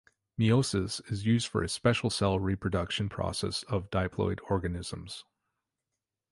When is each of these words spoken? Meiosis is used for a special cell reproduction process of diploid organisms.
Meiosis 0.39 0.99
is 1.11 1.27
used 1.27 1.45
for 1.47 1.61
a 1.61 1.69
special 1.69 2.09
cell 2.09 2.39
reproduction 2.39 3.07
process 3.07 3.61
of 3.69 3.91
diploid 3.91 4.39
organisms. 4.49 5.25